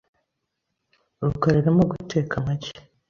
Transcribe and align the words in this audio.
rukara 1.25 1.57
arimo 1.61 1.83
guteka 1.91 2.33
amagi. 2.41 2.71